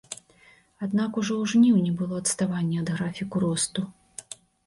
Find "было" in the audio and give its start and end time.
2.01-2.15